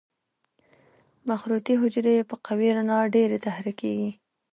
مخروطي 1.29 1.73
حجرې 1.81 2.15
په 2.29 2.35
قوي 2.45 2.69
رڼا 2.77 2.99
ډېرې 3.15 3.37
تحریکېږي. 3.45 4.11